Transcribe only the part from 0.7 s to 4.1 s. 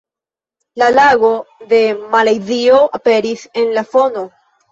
La flago de Malajzio aperis en la